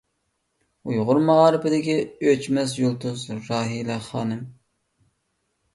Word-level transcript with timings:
ئۇيغۇر 0.91 1.19
مائارىپىدىكى 1.27 1.97
ئۆچمەس 2.31 2.75
يۇلتۇز— 2.85 3.29
راھىلە 3.53 4.01
خانىم. 4.09 4.45